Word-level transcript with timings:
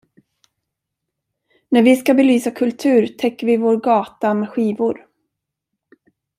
När 1.69 1.81
vi 1.81 1.95
ska 1.95 2.13
belysa 2.13 2.51
kultur 2.51 3.07
täcker 3.07 3.47
vi 3.47 3.57
vår 3.57 3.77
gata 3.77 4.33
med 4.33 4.49
skivor. 4.49 5.07